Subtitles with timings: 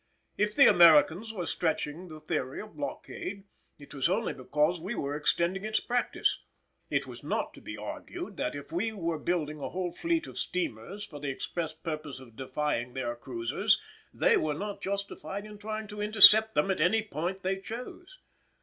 [0.35, 3.43] If the Americans were stretching the theory of blockade,
[3.77, 6.39] it was only because we were extending its practice.
[6.89, 10.39] It was not to be argued that, if we were building a whole fleet of
[10.39, 13.79] steamers for the express purpose of defying their cruisers,
[14.11, 18.17] they were not justified in trying to intercept them at any point they chose.